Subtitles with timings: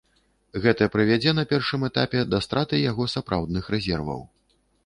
[0.63, 4.29] Гэта прывядзе на першым этапе да страты яго сапраўдных рэзерваў.